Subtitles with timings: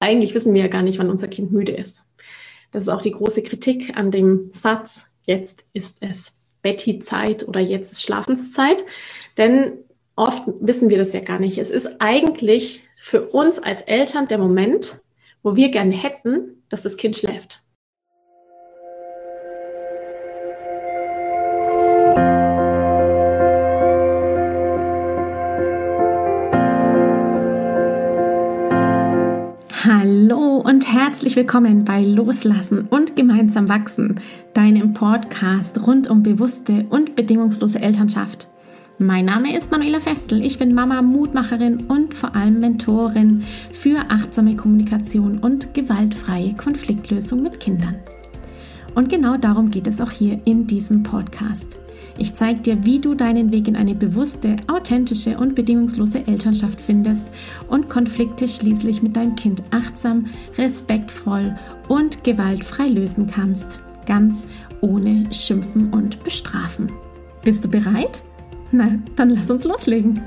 [0.00, 2.04] Eigentlich wissen wir ja gar nicht, wann unser Kind müde ist.
[2.72, 7.92] Das ist auch die große Kritik an dem Satz, jetzt ist es Betty-Zeit oder jetzt
[7.92, 8.84] ist Schlafenszeit.
[9.36, 9.72] Denn
[10.16, 11.58] oft wissen wir das ja gar nicht.
[11.58, 15.00] Es ist eigentlich für uns als Eltern der Moment,
[15.42, 17.62] wo wir gerne hätten, dass das Kind schläft.
[31.10, 34.20] Herzlich willkommen bei Loslassen und gemeinsam wachsen,
[34.54, 38.46] deinem Podcast rund um bewusste und bedingungslose Elternschaft.
[38.98, 43.42] Mein Name ist Manuela Festel, ich bin Mama, Mutmacherin und vor allem Mentorin
[43.72, 47.96] für achtsame Kommunikation und gewaltfreie Konfliktlösung mit Kindern.
[48.94, 51.76] Und genau darum geht es auch hier in diesem Podcast.
[52.18, 57.28] Ich zeige dir, wie du deinen Weg in eine bewusste, authentische und bedingungslose Elternschaft findest
[57.68, 60.26] und Konflikte schließlich mit deinem Kind achtsam,
[60.58, 61.56] respektvoll
[61.88, 63.80] und gewaltfrei lösen kannst.
[64.06, 64.46] Ganz
[64.80, 66.90] ohne Schimpfen und Bestrafen.
[67.42, 68.22] Bist du bereit?
[68.72, 70.20] Na, dann lass uns loslegen.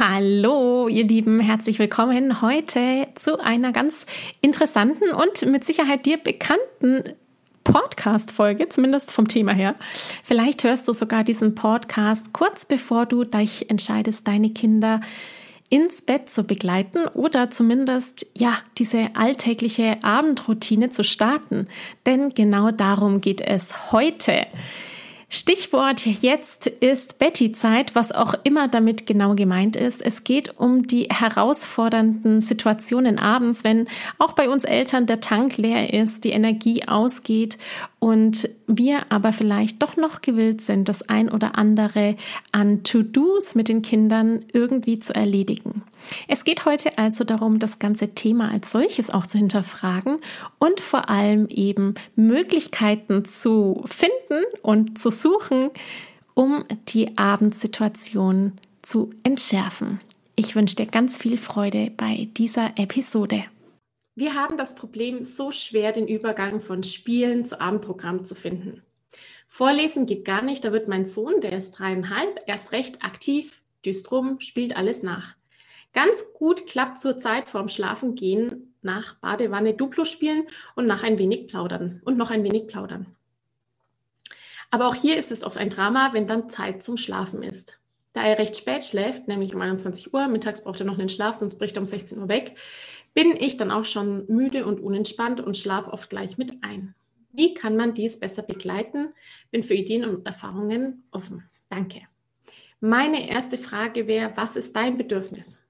[0.00, 4.06] Hallo, ihr Lieben, herzlich willkommen heute zu einer ganz
[4.40, 7.14] interessanten und mit Sicherheit dir bekannten
[7.62, 9.76] Podcast-Folge, zumindest vom Thema her.
[10.24, 15.00] Vielleicht hörst du sogar diesen Podcast kurz bevor du dich entscheidest, deine Kinder
[15.68, 21.68] ins Bett zu begleiten oder zumindest ja diese alltägliche Abendroutine zu starten.
[22.04, 24.48] Denn genau darum geht es heute.
[25.34, 30.00] Stichwort jetzt ist Betty-Zeit, was auch immer damit genau gemeint ist.
[30.00, 33.88] Es geht um die herausfordernden Situationen abends, wenn
[34.20, 37.58] auch bei uns Eltern der Tank leer ist, die Energie ausgeht
[37.98, 42.16] und wir aber vielleicht doch noch gewillt sind, das ein oder andere
[42.52, 45.82] an To-Dos mit den Kindern irgendwie zu erledigen.
[46.28, 50.18] Es geht heute also darum, das ganze Thema als solches auch zu hinterfragen
[50.58, 55.70] und vor allem eben Möglichkeiten zu finden und zu suchen,
[56.34, 58.52] um die Abendsituation
[58.82, 60.00] zu entschärfen.
[60.36, 63.44] Ich wünsche dir ganz viel Freude bei dieser Episode.
[64.14, 68.82] Wir haben das Problem so schwer, den Übergang von Spielen zu Abendprogramm zu finden.
[69.48, 74.10] Vorlesen geht gar nicht, da wird mein Sohn, der ist dreieinhalb, erst recht aktiv, düst
[74.12, 75.34] rum, spielt alles nach.
[75.92, 81.46] Ganz gut klappt zur Zeit vorm Schlafengehen nach Badewanne Duplo spielen und nach ein wenig
[81.46, 83.06] plaudern und noch ein wenig plaudern.
[84.70, 87.78] Aber auch hier ist es oft ein Drama, wenn dann Zeit zum Schlafen ist.
[88.12, 91.36] Da er recht spät schläft, nämlich um 21 Uhr, mittags braucht er noch einen Schlaf,
[91.36, 92.56] sonst bricht er um 16 Uhr weg,
[93.12, 96.94] bin ich dann auch schon müde und unentspannt und schlafe oft gleich mit ein.
[97.32, 99.12] Wie kann man dies besser begleiten?
[99.50, 101.48] Bin für Ideen und Erfahrungen offen.
[101.68, 102.02] Danke.
[102.80, 105.60] Meine erste Frage wäre, was ist dein Bedürfnis?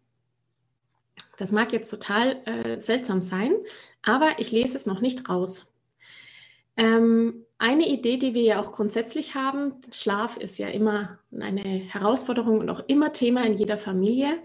[1.38, 3.54] Das mag jetzt total äh, seltsam sein,
[4.02, 5.66] aber ich lese es noch nicht raus.
[6.76, 12.58] Ähm, eine Idee, die wir ja auch grundsätzlich haben, Schlaf ist ja immer eine Herausforderung
[12.58, 14.38] und auch immer Thema in jeder Familie.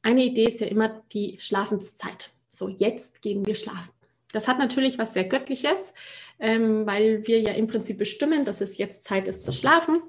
[0.00, 2.30] Eine Idee ist ja immer die Schlafenszeit.
[2.52, 3.90] So, jetzt gehen wir schlafen.
[4.30, 5.92] Das hat natürlich was sehr Göttliches,
[6.38, 10.00] ähm, weil wir ja im Prinzip bestimmen, dass es jetzt Zeit ist zu schlafen.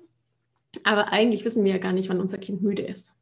[0.84, 3.16] Aber eigentlich wissen wir ja gar nicht, wann unser Kind müde ist.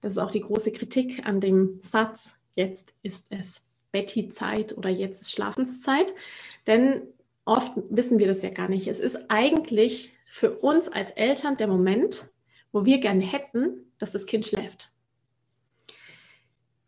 [0.00, 5.20] Das ist auch die große Kritik an dem Satz, jetzt ist es Betty-Zeit oder jetzt
[5.20, 6.14] ist Schlafenszeit.
[6.66, 7.02] Denn
[7.46, 8.88] oft wissen wir das ja gar nicht.
[8.88, 12.28] Es ist eigentlich für uns als Eltern der Moment,
[12.72, 14.90] wo wir gerne hätten, dass das Kind schläft.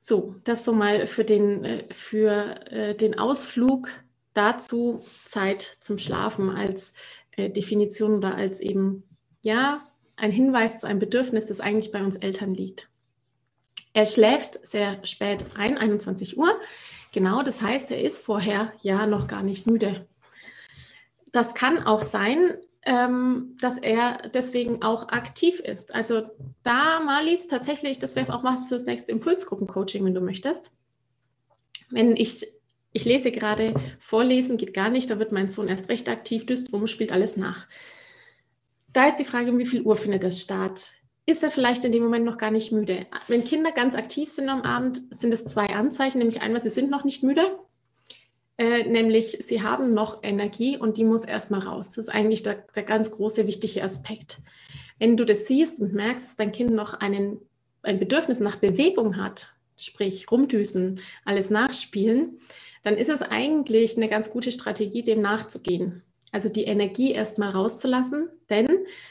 [0.00, 3.88] So, das so mal für den, äh, für äh, den Ausflug
[4.34, 6.92] dazu Zeit zum Schlafen als
[7.32, 9.04] äh, Definition oder als eben,
[9.40, 9.80] ja,
[10.16, 12.88] ein Hinweis zu einem Bedürfnis, das eigentlich bei uns Eltern liegt.
[13.92, 16.58] Er schläft sehr spät ein, 21 Uhr.
[17.12, 20.06] Genau, das heißt, er ist vorher ja noch gar nicht müde.
[21.32, 25.94] Das kann auch sein, ähm, dass er deswegen auch aktiv ist.
[25.94, 26.22] Also
[26.62, 30.70] da, Marlies, tatsächlich, das wäre auch was fürs nächste Impulsgruppencoaching, wenn du möchtest.
[31.90, 32.46] Wenn ich,
[32.92, 36.72] ich lese gerade, vorlesen geht gar nicht, da wird mein Sohn erst recht aktiv, düst
[36.72, 37.66] rum, spielt alles nach.
[38.92, 40.92] Da ist die Frage, um wie viel Uhr findet das statt?
[41.28, 43.06] ist er vielleicht in dem Moment noch gar nicht müde.
[43.26, 46.90] Wenn Kinder ganz aktiv sind am Abend, sind es zwei Anzeichen, nämlich einmal, sie sind
[46.90, 47.58] noch nicht müde,
[48.58, 51.90] äh, nämlich sie haben noch Energie und die muss erstmal raus.
[51.90, 54.40] Das ist eigentlich der, der ganz große, wichtige Aspekt.
[54.98, 57.40] Wenn du das siehst und merkst, dass dein Kind noch einen,
[57.82, 62.40] ein Bedürfnis nach Bewegung hat, sprich rumdüsen, alles nachspielen,
[62.82, 66.02] dann ist es eigentlich eine ganz gute Strategie, dem nachzugehen.
[66.32, 68.68] Also die Energie erstmal rauszulassen, denn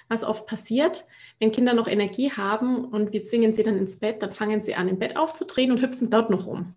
[0.08, 1.06] was oft passiert,
[1.40, 4.76] wenn Kinder noch Energie haben und wir zwingen sie dann ins Bett, dann fangen sie
[4.76, 6.76] an, im Bett aufzudrehen und hüpfen dort noch um.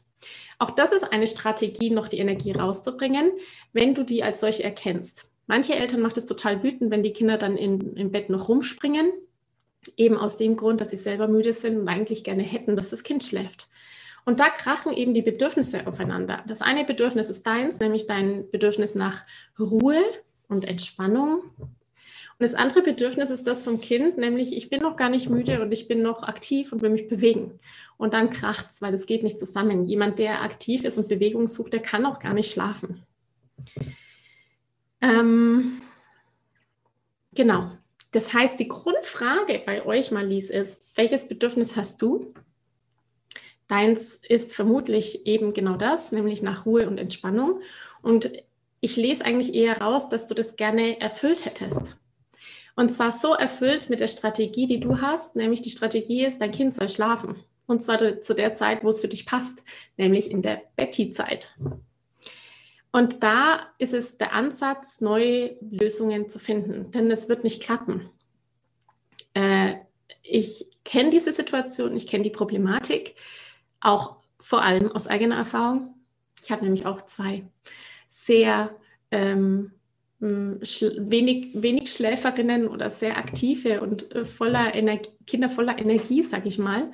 [0.59, 3.33] Auch das ist eine Strategie, noch die Energie rauszubringen,
[3.73, 5.27] wenn du die als solche erkennst.
[5.47, 9.11] Manche Eltern macht es total wütend, wenn die Kinder dann in, im Bett noch rumspringen,
[9.97, 13.03] eben aus dem Grund, dass sie selber müde sind und eigentlich gerne hätten, dass das
[13.03, 13.69] Kind schläft.
[14.25, 16.45] Und da krachen eben die Bedürfnisse aufeinander.
[16.47, 19.25] Das eine Bedürfnis ist deins, nämlich dein Bedürfnis nach
[19.59, 20.03] Ruhe
[20.49, 21.43] und Entspannung.
[22.41, 25.73] Das andere Bedürfnis ist das vom Kind, nämlich ich bin noch gar nicht müde und
[25.73, 27.61] ich bin noch aktiv und will mich bewegen.
[27.99, 29.87] Und dann kracht es, weil es geht nicht zusammen.
[29.87, 33.03] Jemand, der aktiv ist und Bewegung sucht, der kann auch gar nicht schlafen.
[35.03, 35.83] Ähm,
[37.35, 37.73] genau.
[38.11, 42.33] Das heißt, die Grundfrage bei euch, Marlies, ist, welches Bedürfnis hast du?
[43.69, 47.61] Deins ist vermutlich eben genau das, nämlich nach Ruhe und Entspannung.
[48.01, 48.33] Und
[48.81, 52.00] ich lese eigentlich eher raus, dass du das gerne erfüllt hättest.
[52.81, 56.50] Und zwar so erfüllt mit der Strategie, die du hast, nämlich die Strategie ist, dein
[56.50, 57.37] Kind soll schlafen.
[57.67, 59.65] Und zwar zu der Zeit, wo es für dich passt,
[59.99, 61.55] nämlich in der Betty-Zeit.
[62.91, 68.09] Und da ist es der Ansatz, neue Lösungen zu finden, denn es wird nicht klappen.
[69.35, 69.75] Äh,
[70.23, 73.15] ich kenne diese Situation, ich kenne die Problematik,
[73.83, 75.97] auch vor allem aus eigener Erfahrung.
[76.43, 77.44] Ich habe nämlich auch zwei
[78.09, 78.75] sehr
[79.11, 79.73] ähm,
[80.21, 86.59] wenig, wenig Schläferinnen oder sehr aktive und äh, voller Energie, Kinder voller Energie, sage ich
[86.59, 86.93] mal.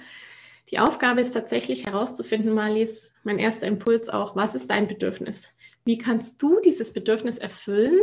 [0.70, 5.48] Die Aufgabe ist tatsächlich herauszufinden, Marlies, mein erster Impuls auch, was ist dein Bedürfnis?
[5.84, 7.98] Wie kannst du dieses Bedürfnis erfüllen,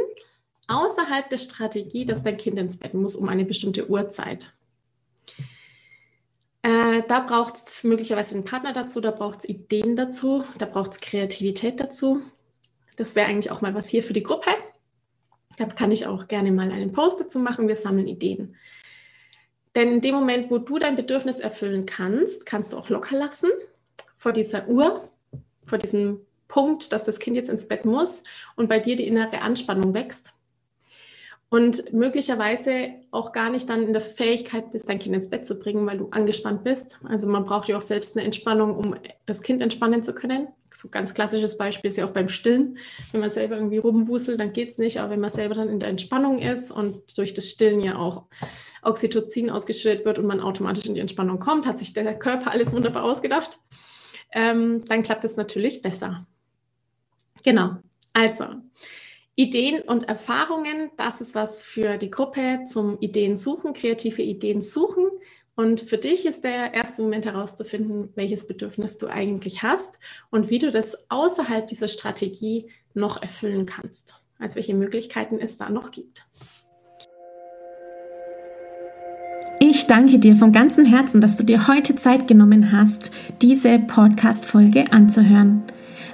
[0.68, 4.54] außerhalb der Strategie, dass dein Kind ins Bett muss um eine bestimmte Uhrzeit?
[6.62, 10.94] Äh, da braucht es möglicherweise einen Partner dazu, da braucht es Ideen dazu, da braucht
[10.94, 12.22] es Kreativität dazu.
[12.96, 14.52] Das wäre eigentlich auch mal was hier für die Gruppe.
[15.58, 17.68] Da kann ich auch gerne mal einen Post dazu machen.
[17.68, 18.56] Wir sammeln Ideen.
[19.76, 23.50] Denn in dem Moment, wo du dein Bedürfnis erfüllen kannst, kannst du auch locker lassen
[24.18, 25.10] vor dieser Uhr,
[25.66, 28.24] vor diesem Punkt, dass das Kind jetzt ins Bett muss
[28.56, 30.34] und bei dir die innere Anspannung wächst.
[31.54, 35.60] Und möglicherweise auch gar nicht dann in der Fähigkeit bist, dein Kind ins Bett zu
[35.60, 36.98] bringen, weil du angespannt bist.
[37.04, 38.96] Also man braucht ja auch selbst eine Entspannung, um
[39.28, 40.48] das Kind entspannen zu können.
[40.74, 42.80] So ein ganz klassisches Beispiel ist ja auch beim Stillen.
[43.12, 45.00] Wenn man selber irgendwie rumwuselt, dann geht es nicht.
[45.00, 48.24] Aber wenn man selber dann in der Entspannung ist und durch das Stillen ja auch
[48.82, 52.74] Oxytocin ausgeschüttet wird und man automatisch in die Entspannung kommt, hat sich der Körper alles
[52.74, 53.60] wunderbar ausgedacht,
[54.32, 56.26] ähm, dann klappt es natürlich besser.
[57.44, 57.78] Genau.
[58.12, 58.46] Also,
[59.36, 65.08] Ideen und Erfahrungen, das ist was für die Gruppe zum Ideen suchen, kreative Ideen suchen.
[65.56, 70.00] Und für dich ist der erste Moment herauszufinden, welches Bedürfnis du eigentlich hast
[70.30, 74.16] und wie du das außerhalb dieser Strategie noch erfüllen kannst.
[74.38, 76.28] Also welche Möglichkeiten es da noch gibt.
[79.60, 84.92] Ich danke dir von ganzem Herzen, dass du dir heute Zeit genommen hast, diese Podcast-Folge
[84.92, 85.64] anzuhören.